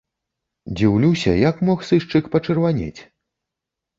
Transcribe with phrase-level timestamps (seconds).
[0.79, 3.01] Дзіўлюся, як мог сышчык пачырванець?